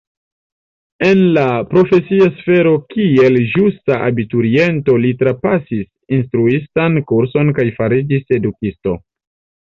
En 1.07 1.19
la 1.33 1.41
profesia 1.73 2.29
sfero 2.37 2.71
kiel 2.93 3.37
ĵusa 3.51 3.97
abituriento 4.05 4.95
li 5.03 5.11
trapasis 5.19 6.15
instruistan 6.17 6.97
kurson 7.13 7.53
kaj 7.59 7.67
fariĝis 7.77 8.35
edukisto. 8.39 8.95